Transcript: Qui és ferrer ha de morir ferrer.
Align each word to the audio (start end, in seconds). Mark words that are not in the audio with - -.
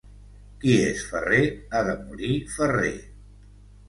Qui 0.61 0.77
és 0.85 1.03
ferrer 1.09 1.41
ha 1.71 1.81
de 1.89 1.93
morir 2.07 2.31
ferrer. 2.55 2.95